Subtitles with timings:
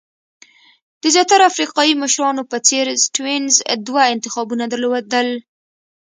[1.01, 3.53] د زیاترو افریقایي مشرانو په څېر سټیونز
[3.87, 5.27] دوه انتخابونه درلودل.